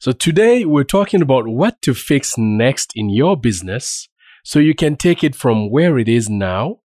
[0.00, 4.08] So today we're talking about what to fix next in your business
[4.44, 6.78] so you can take it from where it is now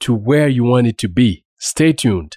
[0.00, 1.44] to where you want it to be.
[1.58, 2.36] Stay tuned.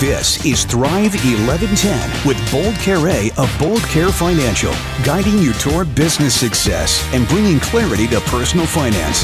[0.00, 4.72] This is Thrive 1110 with Bold Kere of Bold Kere Financial,
[5.04, 9.20] guiding you toward business success and bringing clarity to personal finance.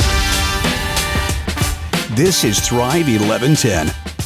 [2.15, 4.20] This is Thrive 1110.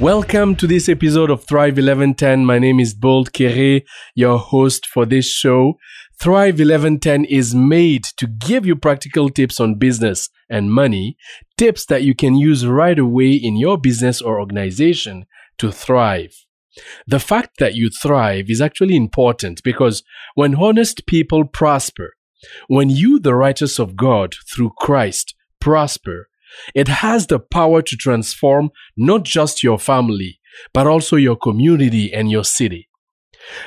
[0.00, 2.44] Welcome to this episode of Thrive 1110.
[2.44, 3.80] My name is Bold Kere,
[4.14, 5.78] your host for this show.
[6.20, 11.16] Thrive 1110 is made to give you practical tips on business and money,
[11.56, 15.24] tips that you can use right away in your business or organization
[15.56, 16.44] to thrive.
[17.06, 20.02] The fact that you thrive is actually important because
[20.34, 22.12] when honest people prosper,
[22.68, 26.28] when you, the righteous of God through Christ, prosper,
[26.74, 30.40] it has the power to transform not just your family,
[30.72, 32.88] but also your community and your city.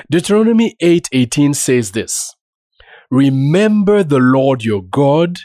[0.09, 2.35] Deuteronomy 8:18 says this:
[3.09, 5.39] Remember the Lord your God.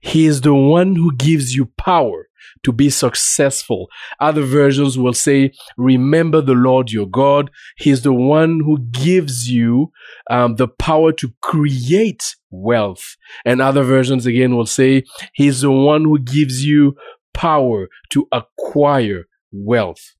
[0.00, 2.28] He is the one who gives you power
[2.64, 3.88] to be successful.
[4.20, 7.50] Other versions will say, Remember the Lord your God.
[7.76, 9.92] He's the one who gives you
[10.30, 13.16] um, the power to create wealth.
[13.44, 16.96] And other versions again will say, He's the one who gives you
[17.32, 20.14] power to acquire wealth.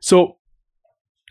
[0.00, 0.38] So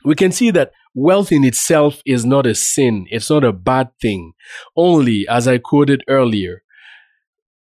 [0.03, 3.07] we can see that wealth in itself is not a sin.
[3.09, 4.33] It's not a bad thing.
[4.75, 6.63] Only, as I quoted earlier,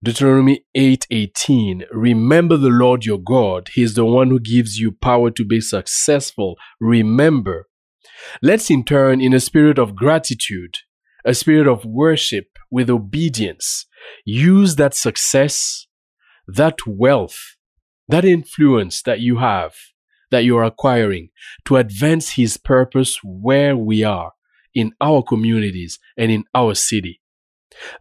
[0.03, 3.69] Deuteronomy 8:18 Remember the Lord your God.
[3.75, 6.57] He is the one who gives you power to be successful.
[6.81, 7.69] Remember.
[8.41, 10.77] Let's in turn in a spirit of gratitude
[11.25, 13.87] a spirit of worship with obedience
[14.25, 15.87] use that success
[16.47, 17.57] that wealth
[18.09, 19.75] that influence that you have
[20.31, 21.29] that you're acquiring
[21.67, 24.33] to advance his purpose where we are
[24.75, 27.20] in our communities and in our city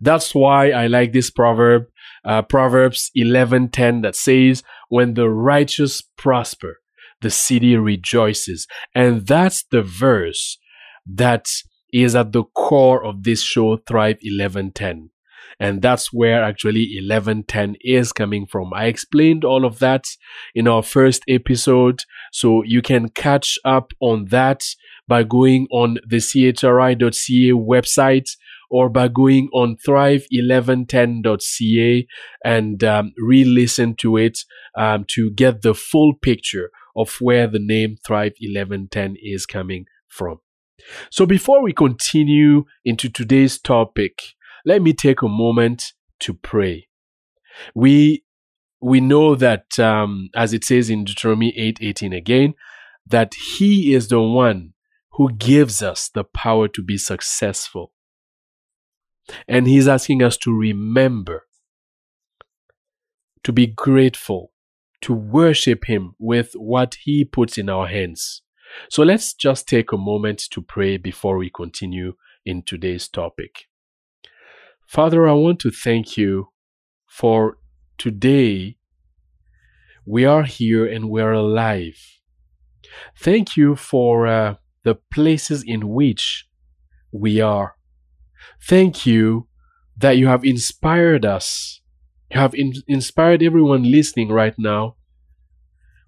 [0.01, 1.83] that's why I like this proverb,
[2.25, 6.79] uh, Proverbs 11:10 that says, "When the righteous prosper,
[7.21, 10.57] the city rejoices." And that's the verse
[11.05, 11.47] that
[11.91, 15.09] is at the core of this show Thrive 1110.
[15.59, 18.73] And that's where actually 1110 is coming from.
[18.73, 20.05] I explained all of that
[20.55, 22.03] in our first episode.
[22.31, 24.63] So you can catch up on that
[25.07, 28.29] by going on the chri.ca website
[28.69, 32.07] or by going on thrive1110.ca
[32.43, 34.39] and um, re-listen to it
[34.77, 40.39] um, to get the full picture of where the name Thrive 1110 is coming from.
[41.11, 44.21] So before we continue into today's topic,
[44.65, 46.87] let me take a moment to pray.
[47.73, 48.23] We
[48.81, 52.53] we know that um, as it says in Deuteronomy 8:18 again,
[53.05, 54.73] that He is the one
[55.13, 57.91] who gives us the power to be successful.
[59.47, 61.47] And He's asking us to remember,
[63.43, 64.51] to be grateful,
[65.01, 68.41] to worship Him with what He puts in our hands.
[68.89, 72.13] So let's just take a moment to pray before we continue
[72.45, 73.65] in today's topic.
[74.87, 76.49] Father, I want to thank you
[77.07, 77.57] for
[77.97, 78.77] today.
[80.05, 82.19] We are here and we're alive.
[83.17, 86.47] Thank you for uh, the places in which
[87.11, 87.75] we are.
[88.61, 89.47] Thank you
[89.97, 91.81] that you have inspired us.
[92.31, 94.95] You have in- inspired everyone listening right now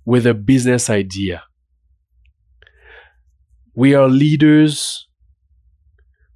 [0.05, 1.43] with a business idea.
[3.73, 5.07] We are leaders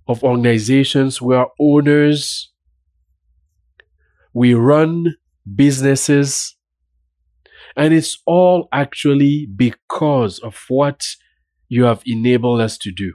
[0.07, 2.51] of organizations, we are owners,
[4.33, 5.15] we run
[5.55, 6.55] businesses,
[7.75, 11.03] and it's all actually because of what
[11.67, 13.13] you have enabled us to do.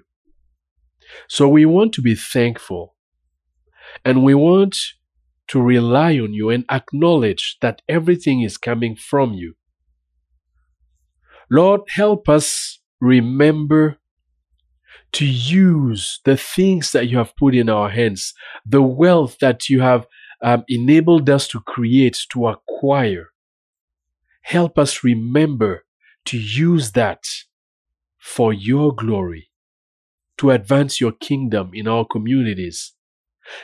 [1.29, 2.95] So we want to be thankful
[4.05, 4.77] and we want
[5.49, 9.55] to rely on you and acknowledge that everything is coming from you.
[11.51, 13.99] Lord, help us remember
[15.13, 18.33] to use the things that you have put in our hands,
[18.65, 20.07] the wealth that you have
[20.43, 23.31] um, enabled us to create, to acquire.
[24.43, 25.85] Help us remember
[26.27, 27.25] to use that
[28.19, 29.50] for your glory,
[30.41, 32.95] to advance your kingdom in our communities.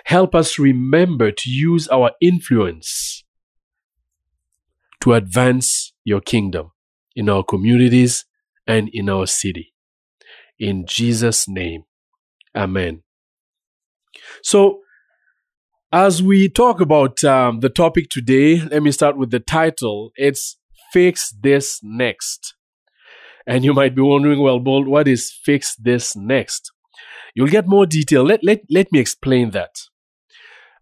[0.04, 3.24] Help us remember to use our influence
[5.00, 6.72] to advance your kingdom
[7.14, 8.24] in our communities
[8.66, 9.72] and in our city.
[10.58, 11.84] In Jesus' name,
[12.54, 13.02] Amen.
[14.42, 14.80] So,
[15.92, 20.10] as we talk about um, the topic today, let me start with the title.
[20.16, 20.58] It's
[20.92, 22.55] Fix This Next.
[23.46, 26.72] And you might be wondering, well, Bold, what is Fix This Next?
[27.34, 28.24] You'll get more detail.
[28.24, 29.76] Let, let, let me explain that.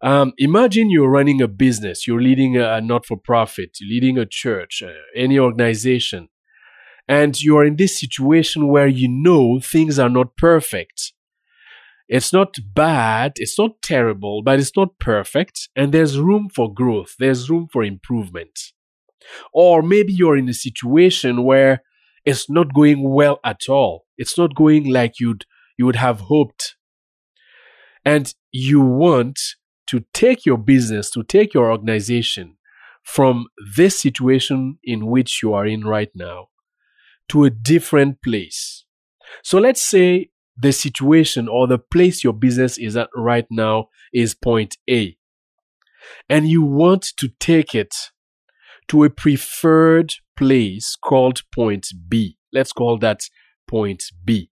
[0.00, 4.26] Um, imagine you're running a business, you're leading a, not for profit, you're leading a
[4.26, 6.28] church, uh, any organization,
[7.08, 11.14] and you are in this situation where you know things are not perfect.
[12.06, 17.14] It's not bad, it's not terrible, but it's not perfect, and there's room for growth,
[17.18, 18.58] there's room for improvement.
[19.54, 21.82] Or maybe you're in a situation where
[22.24, 24.06] it's not going well at all.
[24.16, 25.44] It's not going like you'd
[25.76, 26.76] you would have hoped.
[28.04, 29.40] And you want
[29.88, 32.56] to take your business, to take your organization
[33.02, 36.48] from this situation in which you are in right now
[37.28, 38.84] to a different place.
[39.42, 44.34] So let's say the situation or the place your business is at right now is
[44.34, 45.16] point A.
[46.28, 47.94] And you want to take it
[48.88, 52.36] to a preferred place called point B.
[52.52, 53.20] Let's call that
[53.66, 54.50] point B.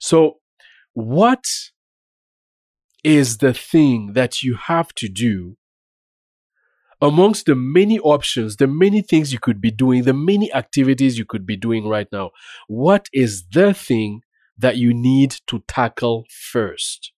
[0.00, 0.38] So,
[0.92, 1.44] what
[3.02, 5.56] is the thing that you have to do
[7.00, 11.24] amongst the many options, the many things you could be doing, the many activities you
[11.24, 12.30] could be doing right now?
[12.68, 14.22] What is the thing
[14.56, 17.12] that you need to tackle first?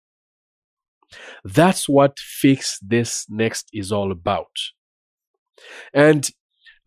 [1.44, 4.50] That's what Fix This Next is all about.
[5.92, 6.28] And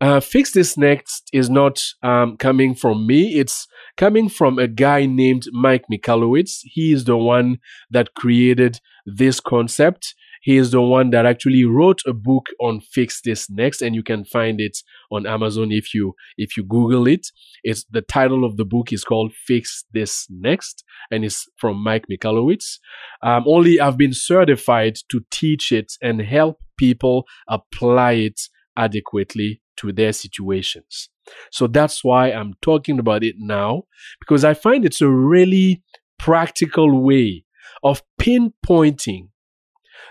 [0.00, 3.38] uh, Fix This Next is not um, coming from me.
[3.38, 3.66] It's
[3.96, 6.60] coming from a guy named Mike Michalowicz.
[6.62, 7.58] He is the one
[7.90, 10.14] that created this concept.
[10.40, 14.04] He is the one that actually wrote a book on Fix This Next, and you
[14.04, 14.78] can find it
[15.10, 17.26] on Amazon if you if you Google it.
[17.64, 22.06] It's the title of the book is called Fix This Next, and it's from Mike
[22.10, 22.78] Michalowicz.
[23.20, 28.40] Um, only I've been certified to teach it and help people apply it
[28.78, 31.10] adequately to their situations.
[31.52, 33.82] So that's why I'm talking about it now
[34.20, 35.82] because I find it's a really
[36.18, 37.44] practical way
[37.82, 39.28] of pinpointing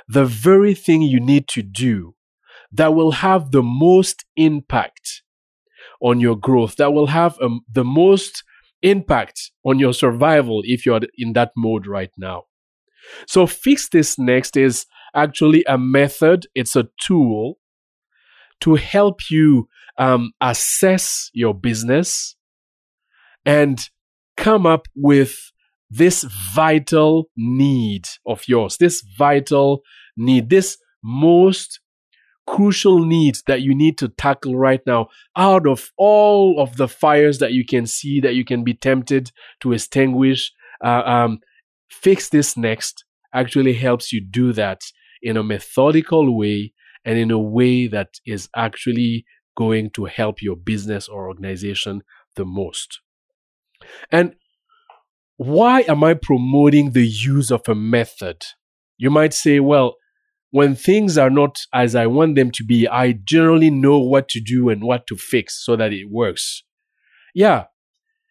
[0.08, 2.16] the very thing you need to do
[2.72, 5.24] that will have the most impact
[6.02, 8.44] on your growth, that will have um, the most
[8.81, 12.44] impact on your survival if you're in that mode right now.
[13.28, 14.86] So, Fix This Next is
[15.16, 17.58] actually a method, it's a tool
[18.62, 19.68] to help you
[19.98, 22.36] um, assess your business
[23.45, 23.89] and
[24.36, 25.51] come up with
[25.89, 26.24] this
[26.54, 29.81] vital need of yours, this vital
[30.15, 31.80] need, this most
[32.48, 37.39] crucial need that you need to tackle right now out of all of the fires
[37.39, 41.39] that you can see that you can be tempted to extinguish uh, um,
[41.89, 44.80] fix this next actually helps you do that
[45.21, 46.71] in a methodical way
[47.07, 49.25] and in a way that is actually
[49.56, 52.04] going to help your business or organization
[52.36, 53.00] the most.
[54.12, 54.36] And
[55.38, 58.44] why am I promoting the use of a method?
[58.98, 59.95] You might say, well,
[60.51, 64.42] when things are not as I want them to be, I generally know what to
[64.42, 66.63] do and what to fix so that it works.
[67.33, 67.65] Yeah,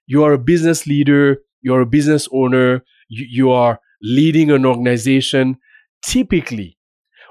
[0.06, 5.56] you are a business leader, you're a business owner, you, you are leading an organization.
[6.04, 6.75] Typically,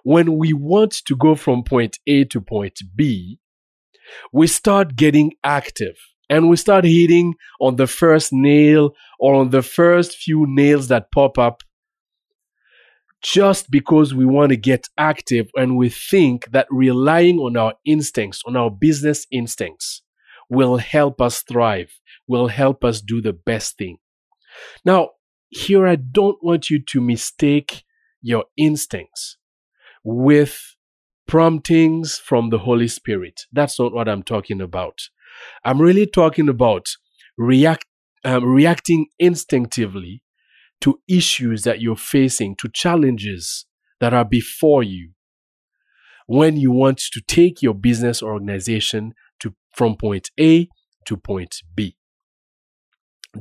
[0.05, 3.39] when we want to go from point A to point B,
[4.31, 5.95] we start getting active
[6.29, 11.11] and we start hitting on the first nail or on the first few nails that
[11.11, 11.63] pop up
[13.23, 18.43] just because we want to get active and we think that relying on our instincts,
[18.45, 20.03] on our business instincts,
[20.51, 21.91] will help us thrive,
[22.27, 23.97] will help us do the best thing.
[24.85, 25.09] Now,
[25.49, 27.83] here I don't want you to mistake
[28.21, 29.37] your instincts
[30.05, 30.75] with
[31.27, 33.41] promptings from the Holy Spirit.
[33.51, 34.99] That's not what I'm talking about.
[35.65, 36.85] I'm really talking about
[37.37, 37.85] react,
[38.23, 40.21] um, reacting instinctively
[40.81, 43.65] to issues that you're facing, to challenges
[43.99, 45.11] that are before you
[46.27, 50.67] when you want to take your business or organization to, from point A
[51.05, 51.97] to point B.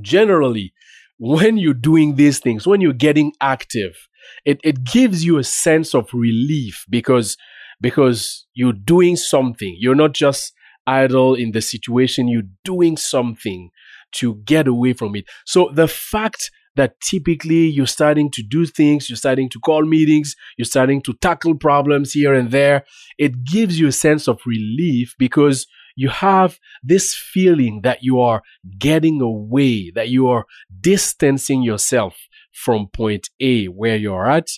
[0.01, 0.73] Generally,
[1.19, 4.09] when you're doing these things, when you're getting active,
[4.45, 7.37] it, it gives you a sense of relief because
[7.81, 9.77] because you're doing something.
[9.79, 10.53] You're not just
[10.87, 13.71] idle in the situation, you're doing something
[14.13, 15.25] to get away from it.
[15.45, 20.35] So the fact that typically you're starting to do things, you're starting to call meetings,
[20.57, 22.85] you're starting to tackle problems here and there,
[23.19, 25.67] it gives you a sense of relief because
[25.97, 28.43] you have this feeling that you are
[28.79, 30.45] getting away, that you are
[30.81, 32.17] distancing yourself
[32.55, 34.49] from point A, where you're at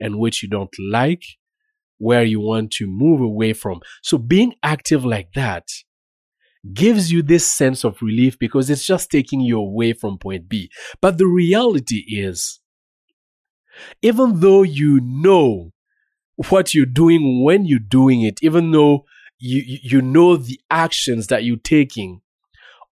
[0.00, 1.22] and which you don't like,
[1.98, 3.80] where you want to move away from.
[4.02, 5.68] So being active like that
[6.72, 10.70] gives you this sense of relief because it's just taking you away from point B.
[11.00, 12.60] But the reality is,
[14.00, 15.72] even though you know
[16.48, 19.04] what you're doing when you're doing it, even though
[19.38, 22.21] you, you know the actions that you're taking,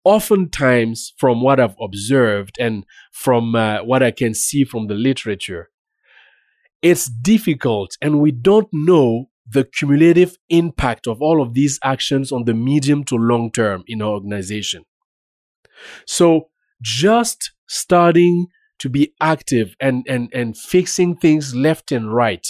[0.09, 5.69] oftentimes from what I've observed and from uh, what I can see from the literature,
[6.81, 12.45] it's difficult and we don't know the cumulative impact of all of these actions on
[12.45, 14.83] the medium to long term in our organization.
[16.07, 16.49] So
[16.81, 18.47] just starting
[18.79, 22.47] to be active and, and, and fixing things left and right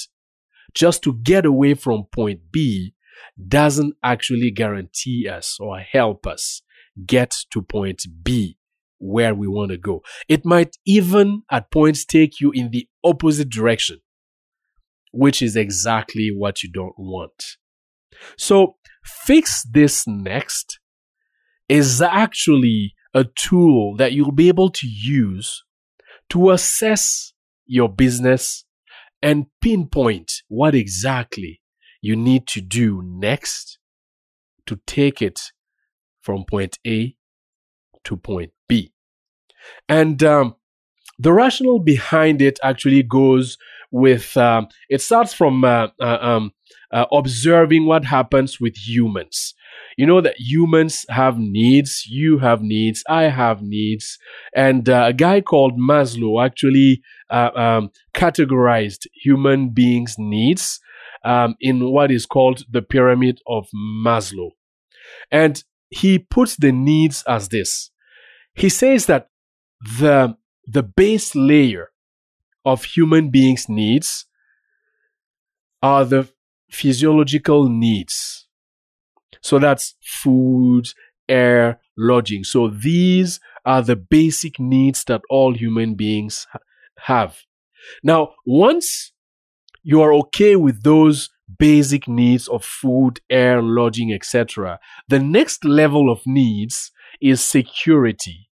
[0.73, 2.93] just to get away from point B
[3.47, 6.61] doesn't actually guarantee us or help us
[7.05, 8.57] get to point B
[8.99, 10.01] where we want to go.
[10.27, 13.99] It might even at points take you in the opposite direction,
[15.11, 17.57] which is exactly what you don't want.
[18.37, 20.79] So fix this next
[21.69, 25.63] is actually a tool that you'll be able to use
[26.29, 27.33] to assess
[27.65, 28.65] your business
[29.21, 31.61] and pinpoint what exactly
[32.01, 33.79] you need to do next
[34.65, 35.39] to take it
[36.21, 37.15] from point A
[38.05, 38.91] to point B.
[39.87, 40.55] And um,
[41.17, 43.57] the rationale behind it actually goes
[43.91, 46.51] with um, it starts from uh, uh, um,
[46.91, 49.53] uh, observing what happens with humans.
[49.97, 54.17] You know that humans have needs, you have needs, I have needs.
[54.55, 60.79] And uh, a guy called Maslow actually uh, um, categorized human beings' needs
[61.25, 63.67] um, in what is called the pyramid of
[64.05, 64.51] Maslow.
[65.31, 67.91] And he puts the needs as this.
[68.53, 69.29] He says that
[69.99, 71.91] the, the base layer
[72.65, 74.25] of human beings' needs
[75.81, 76.29] are the
[76.69, 78.47] physiological needs.
[79.41, 80.89] So that's food,
[81.27, 82.43] air, lodging.
[82.43, 86.59] So these are the basic needs that all human beings ha-
[86.99, 87.39] have.
[88.03, 89.13] Now, once
[89.83, 94.79] you are okay with those basic needs of food, air, lodging, etc.
[95.07, 98.49] The next level of needs is security.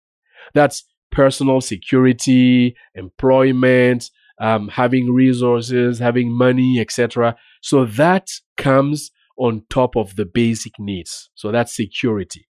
[0.54, 7.36] That's personal security, employment, um, having resources, having money, etc.
[7.62, 11.30] So that comes on top of the basic needs.
[11.36, 12.48] So that's security.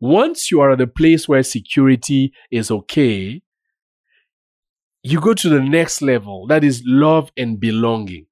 [0.00, 3.42] Once you are at a place where security is okay,
[5.02, 6.46] you go to the next level.
[6.46, 8.26] That is love and belonging.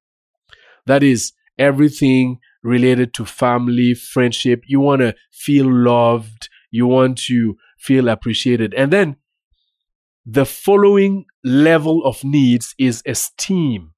[0.87, 4.63] That is everything related to family, friendship.
[4.67, 6.49] You want to feel loved.
[6.71, 8.73] You want to feel appreciated.
[8.73, 9.17] And then
[10.25, 13.93] the following level of needs is esteem.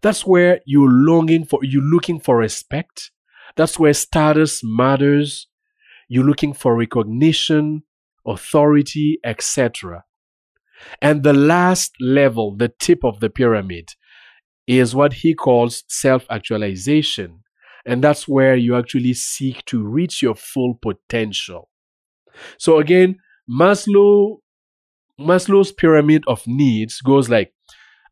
[0.00, 3.10] That's where you're longing for, you're looking for respect.
[3.56, 5.48] That's where status matters.
[6.08, 7.82] You're looking for recognition,
[8.26, 10.04] authority, etc.
[11.02, 13.90] And the last level, the tip of the pyramid,
[14.78, 17.40] is what he calls self actualization.
[17.86, 21.68] And that's where you actually seek to reach your full potential.
[22.58, 23.16] So again,
[23.50, 24.38] Maslow,
[25.18, 27.52] Maslow's pyramid of needs goes like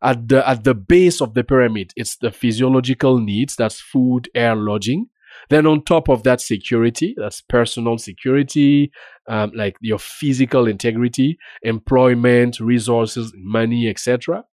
[0.02, 3.56] at the, at the base of the pyramid, it's the physiological needs.
[3.56, 5.08] That's food, air, lodging.
[5.50, 7.14] Then on top of that, security.
[7.16, 8.90] That's personal security,
[9.28, 14.44] um, like your physical integrity, employment, resources, money, etc.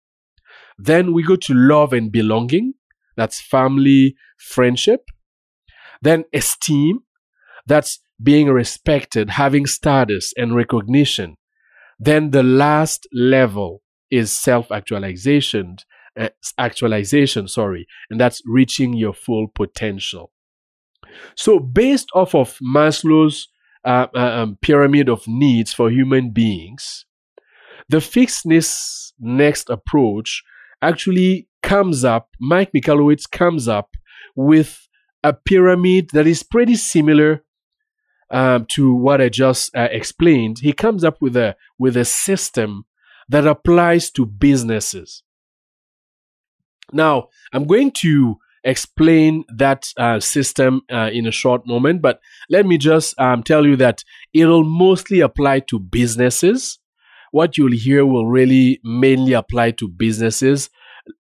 [0.77, 2.74] Then we go to love and belonging.
[3.15, 5.10] That's family, friendship.
[6.01, 7.00] Then esteem.
[7.65, 11.36] That's being respected, having status and recognition.
[12.00, 15.77] Then the last level is self-actualization,
[16.20, 20.32] uh, actualization, sorry, and that's reaching your full potential.
[21.36, 23.48] So based off of Maslow's
[23.84, 27.05] uh, uh, um, pyramid of needs for human beings,
[27.89, 30.44] the fix this next approach
[30.86, 33.89] actually comes up, Mike Michalowicz comes up
[34.36, 34.88] with
[35.24, 37.44] a pyramid that is pretty similar
[38.30, 40.60] um, to what I just uh, explained.
[40.60, 42.86] He comes up with a with a system
[43.30, 45.24] that applies to businesses.
[46.94, 52.65] Now, I'm going to explain that uh, system uh, in a short moment, but let
[52.65, 56.80] me just um, tell you that it'll mostly apply to businesses
[57.36, 60.70] what you'll hear will really mainly apply to businesses,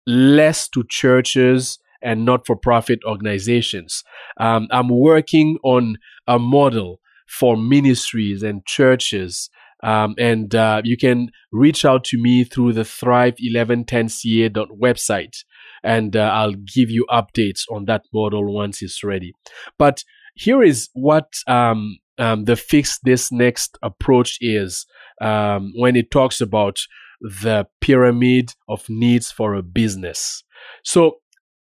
[0.08, 4.02] less to churches and not for profit organizations.
[4.38, 9.50] Um, I'm working on a model for ministries and churches.
[9.82, 15.44] Um, and uh, you can reach out to me through the thrive1110ca website
[15.84, 19.34] and uh, I'll give you updates on that model once it's ready.
[19.78, 20.02] But
[20.34, 24.86] here is what um, um, the fix this next approach is
[25.20, 26.80] um, when it talks about
[27.20, 30.44] the pyramid of needs for a business.
[30.84, 31.18] So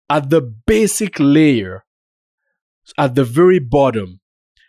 [0.09, 1.85] at the basic layer,
[2.97, 4.19] at the very bottom,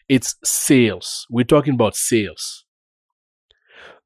[0.09, 1.27] it's sales.
[1.31, 2.65] We're talking about sales.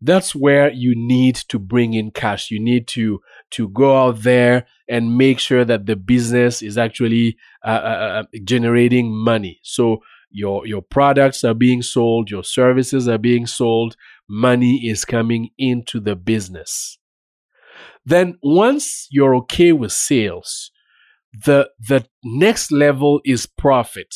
[0.00, 2.50] That's where you need to bring in cash.
[2.50, 3.20] You need to
[3.52, 8.38] to go out there and make sure that the business is actually uh, uh, uh
[8.42, 9.60] generating money.
[9.62, 10.02] So
[10.32, 13.96] your your products are being sold, your services are being sold,
[14.32, 16.98] money is coming into the business.
[18.04, 20.70] Then once you're okay with sales,
[21.32, 24.14] the the next level is profit.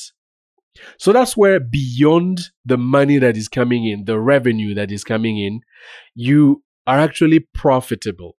[0.99, 5.39] So that's where beyond the money that is coming in, the revenue that is coming
[5.39, 5.61] in,
[6.15, 8.37] you are actually profitable.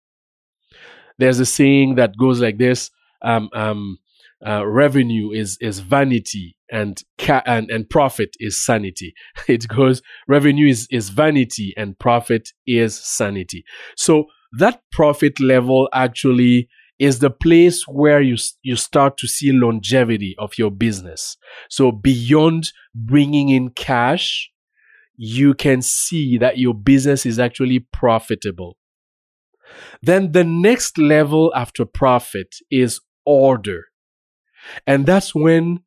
[1.20, 2.90] There's a saying that goes like this:
[3.22, 4.00] um, um,
[4.46, 9.14] uh, revenue is is vanity and ca- and and profit is sanity.
[9.48, 13.64] It goes revenue is is vanity and profit is sanity.
[13.96, 14.26] So
[14.58, 20.58] that profit level actually is the place where you you start to see longevity of
[20.58, 21.38] your business.
[21.70, 24.52] So beyond bringing in cash,
[25.16, 28.78] you can see that your business is actually profitable.
[30.02, 33.86] Then the next level after profit is order.
[34.86, 35.80] And that's when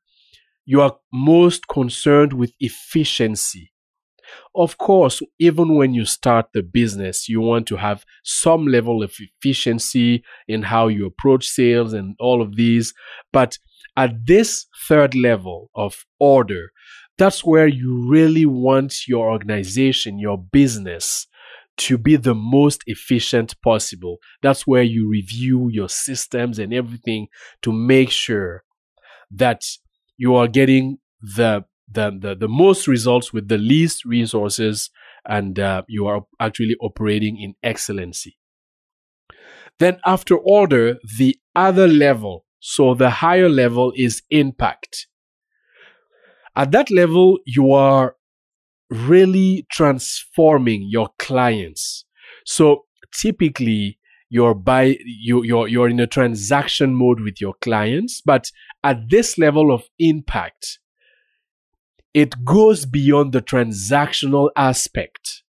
[0.64, 3.72] you are most concerned with efficiency.
[4.54, 9.12] Of course, even when you start the business, you want to have some level of
[9.18, 12.94] efficiency in how you approach sales and all of these.
[13.32, 13.58] But
[13.96, 16.70] at this third level of order,
[17.18, 21.26] that's where you really want your organization, your business
[21.80, 24.18] to be the most efficient possible.
[24.42, 27.28] That's where you review your systems and everything
[27.62, 28.64] to make sure
[29.30, 29.62] that
[30.16, 34.90] you are getting the the, the, the most results with the least resources
[35.26, 38.38] and uh, you are actually operating in excellency.
[39.80, 45.08] Then after order, the other level, so the higher level is impact.
[46.54, 48.14] At that level, you are
[48.90, 52.04] really transforming your clients.
[52.44, 53.98] So typically,
[54.28, 58.50] you're by you you're you're in a transaction mode with your clients, but
[58.84, 60.78] at this level of impact,
[62.14, 65.42] it goes beyond the transactional aspect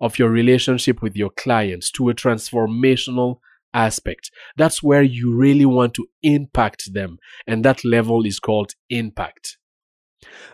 [0.00, 3.38] of your relationship with your clients to a transformational
[3.72, 4.30] aspect.
[4.56, 7.18] That's where you really want to impact them.
[7.46, 9.58] And that level is called impact.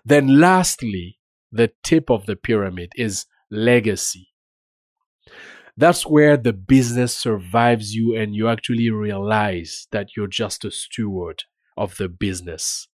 [0.05, 1.19] Then lastly,
[1.53, 4.29] the tip of the pyramid is legacy.
[5.77, 11.45] That's where the business survives you and you actually realize that you're just a steward
[11.77, 12.88] of the business.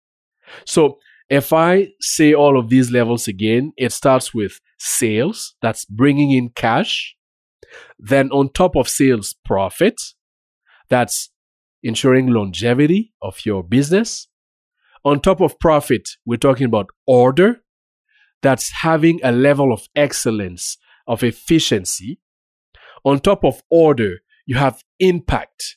[0.65, 6.33] So if I say all of these levels again, it starts with sales, that's bringing
[6.33, 7.17] in cash.
[7.99, 10.01] Then on top of sales, profit,
[10.89, 11.31] that's
[11.83, 14.29] ensuring longevity of your business.
[15.05, 17.63] On top of profit, we're talking about order,
[18.43, 22.21] that's having a level of excellence, of efficiency.
[23.05, 25.77] On top of order, you have impact.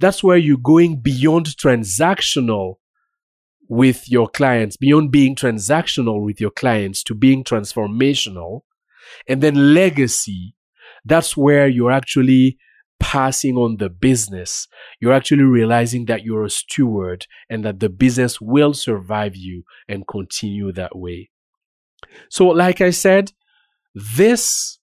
[0.00, 2.76] That's where you're going beyond transactional
[3.68, 8.62] with your clients, beyond being transactional with your clients to being transformational.
[9.26, 10.54] And then legacy,
[11.04, 12.58] that's where you're actually
[13.00, 14.66] passing on the business.
[15.00, 20.06] You're actually realizing that you're a steward and that the business will survive you and
[20.06, 21.30] continue that way.
[22.30, 23.32] So, like I said,
[23.94, 24.78] this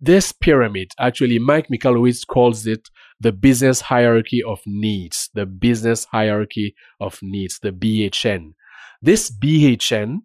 [0.00, 6.74] this pyramid actually Mike Michalowicz calls it the business hierarchy of needs, the business hierarchy
[7.00, 8.52] of needs, the BHN.
[9.00, 10.18] This BHN,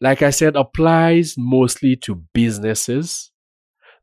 [0.00, 3.32] like I said, applies mostly to businesses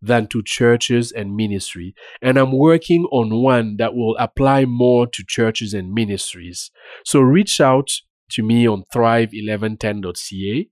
[0.02, 1.96] than to churches and ministry.
[2.22, 6.70] And I'm working on one that will apply more to churches and ministries.
[7.06, 7.90] So reach out
[8.32, 10.70] to me on thrive1110.ca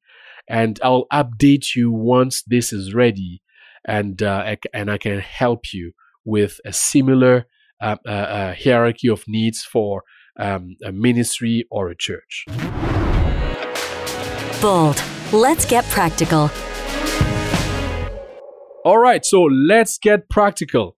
[0.47, 3.41] and I'll update you once this is ready
[3.85, 5.91] and uh, and I can help you
[6.25, 7.47] with a similar
[7.81, 10.03] uh, uh, uh, hierarchy of needs for
[10.39, 12.45] um, a ministry or a church.
[14.61, 15.03] Bold.
[15.31, 16.49] Let's get practical.
[18.85, 20.97] All right, so let's get practical.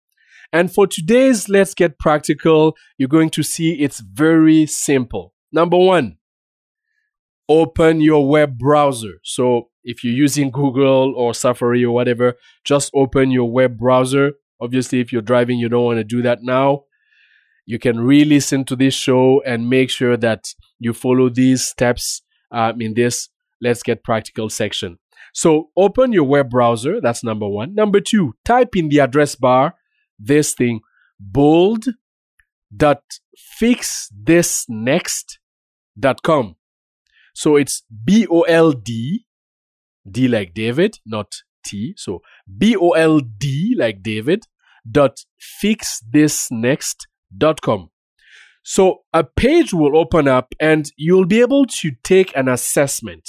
[0.52, 5.32] And for today's Let's Get Practical, you're going to see it's very simple.
[5.52, 6.16] Number one,
[7.48, 9.20] open your web browser.
[9.22, 15.00] So if you're using Google or Safari or whatever, just open your web browser Obviously,
[15.00, 16.84] if you're driving, you don't want to do that now.
[17.66, 22.22] You can re listen to this show and make sure that you follow these steps
[22.50, 23.28] um, in this
[23.60, 24.98] Let's Get Practical section.
[25.32, 27.00] So open your web browser.
[27.00, 27.74] That's number one.
[27.74, 29.74] Number two, type in the address bar
[30.18, 30.80] this thing
[31.18, 31.86] bold
[32.74, 33.02] dot
[33.60, 36.56] fixthisnext.com.
[37.34, 39.26] So it's B O L D,
[40.10, 41.94] D like David, not T.
[41.96, 42.22] So
[42.58, 44.46] B O L D like David
[44.90, 45.24] dot
[45.62, 47.90] fixthisnext.com.
[48.62, 53.28] So a page will open up and you'll be able to take an assessment.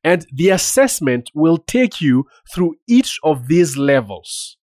[0.03, 4.57] And the assessment will take you through each of these levels.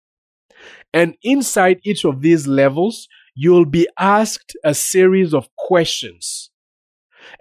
[0.93, 6.51] And inside each of these levels, you'll be asked a series of questions.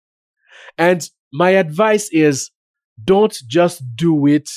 [0.77, 2.51] And my advice is
[3.03, 4.49] don't just do it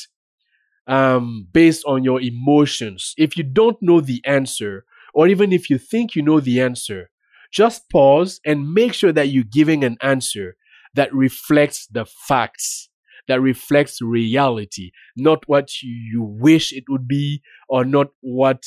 [0.86, 3.14] um, based on your emotions.
[3.16, 4.84] If you don't know the answer,
[5.16, 7.10] or even if you think you know the answer,
[7.52, 10.56] just pause and make sure that you're giving an answer
[10.94, 12.90] that reflects the facts,
[13.28, 18.64] that reflects reality, not what you wish it would be or not what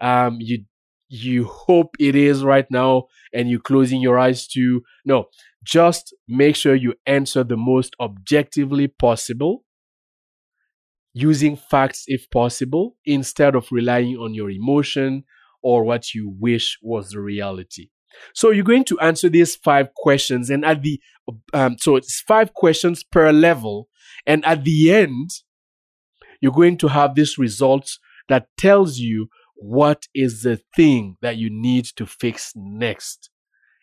[0.00, 0.64] um, you
[1.12, 4.82] you hope it is right now and you're closing your eyes to.
[5.04, 5.26] No,
[5.64, 9.64] just make sure you answer the most objectively possible
[11.12, 15.24] using facts if possible instead of relying on your emotion
[15.62, 17.88] or what you wish was the reality.
[18.34, 21.00] So you're going to answer these five questions and at the
[21.52, 23.88] um, so it's five questions per level
[24.26, 25.30] and at the end
[26.40, 31.50] you're going to have this result that tells you what is the thing that you
[31.50, 33.30] need to fix next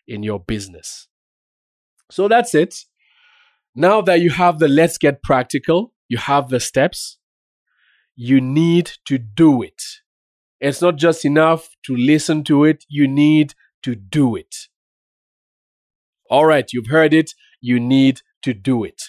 [0.08, 1.08] in your business?
[2.10, 2.74] So that's it.
[3.74, 7.18] Now that you have the let's get practical, you have the steps,
[8.16, 9.80] you need to do it.
[10.60, 14.66] It's not just enough to listen to it, you need to do it.
[16.28, 19.00] All right, you've heard it, you need to do it.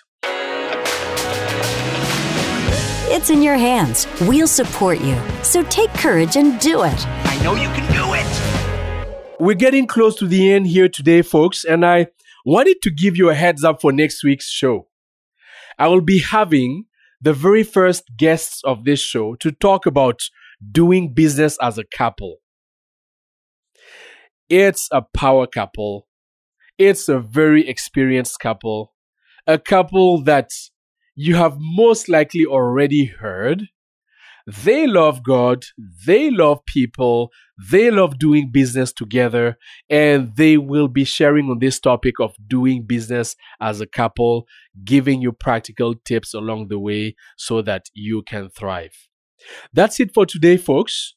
[3.12, 4.06] It's in your hands.
[4.22, 5.20] We'll support you.
[5.42, 7.08] So take courage and do it.
[7.08, 9.40] I know you can do it.
[9.40, 12.08] We're getting close to the end here today, folks, and I
[12.46, 14.88] wanted to give you a heads up for next week's show.
[15.80, 16.86] I will be having
[17.20, 20.22] the very first guests of this show to talk about
[20.72, 22.38] doing business as a couple.
[24.50, 26.08] It's a power couple.
[26.78, 28.93] It's a very experienced couple.
[29.45, 30.50] A couple that
[31.15, 33.67] you have most likely already heard.
[34.48, 35.65] They love God,
[36.08, 37.30] they love people,
[37.69, 39.58] they love doing business together,
[39.89, 44.48] and they will be sharing on this topic of doing business as a couple,
[44.84, 49.09] giving you practical tips along the way so that you can thrive.
[49.73, 51.15] That's it for today, folks.